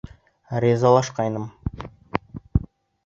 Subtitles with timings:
[0.63, 1.45] Ризалашҡайным.